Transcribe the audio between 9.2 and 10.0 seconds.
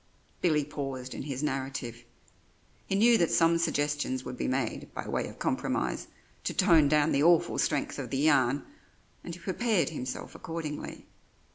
and he prepared